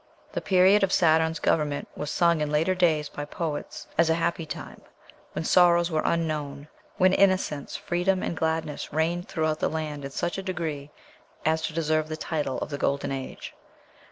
The 0.31 0.41
period 0.41 0.81
of 0.81 0.91
Saturn's 0.91 1.37
government 1.37 1.87
was 1.95 2.09
sung 2.09 2.41
in 2.41 2.49
later 2.51 2.73
days 2.73 3.07
by 3.07 3.23
poets 3.23 3.85
as 3.99 4.09
a 4.09 4.15
happy 4.15 4.47
time, 4.47 4.81
when 5.33 5.45
sorrows 5.45 5.91
were 5.91 6.01
unknown, 6.03 6.69
when 6.97 7.13
innocence, 7.13 7.75
freedom, 7.75 8.23
and 8.23 8.35
gladness 8.35 8.91
reigned 8.91 9.27
throughout 9.27 9.59
the 9.59 9.69
land 9.69 10.03
in 10.03 10.09
such 10.09 10.39
a 10.39 10.41
degree 10.41 10.89
as 11.45 11.61
to 11.67 11.73
deserve 11.73 12.07
the 12.09 12.17
title 12.17 12.57
of 12.61 12.71
the 12.71 12.79
Golden 12.79 13.11
Age." 13.11 13.53